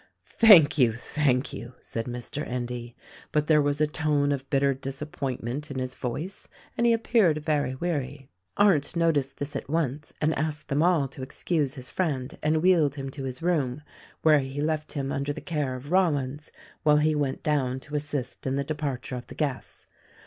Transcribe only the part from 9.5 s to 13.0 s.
at once and asked them all to excuse his friend and wheeled